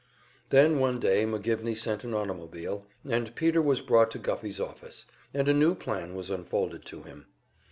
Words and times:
Then 0.49 0.79
one 0.79 0.99
day 0.99 1.25
McGivney 1.25 1.77
sent 1.77 2.03
an 2.03 2.15
automobile, 2.15 2.87
and 3.07 3.35
Peter 3.35 3.61
was 3.61 3.81
brought 3.81 4.09
to 4.09 4.17
Guffey's 4.17 4.59
office, 4.59 5.05
and 5.31 5.47
a 5.47 5.53
new 5.53 5.75
plan 5.75 6.15
was 6.15 6.31
unfolded 6.31 6.85
to 6.85 7.03
him. 7.03 7.27